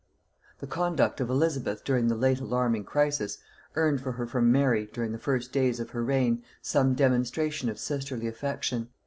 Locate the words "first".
5.19-5.51